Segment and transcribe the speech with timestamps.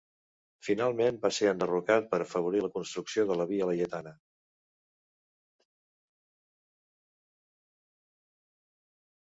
[0.67, 4.15] Finalment va ser enderrocat per afavorir la construcció de la Via Laietana.